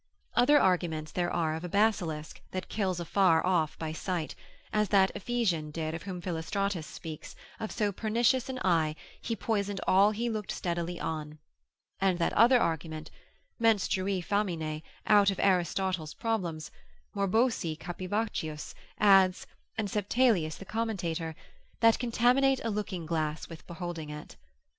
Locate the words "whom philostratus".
6.01-6.87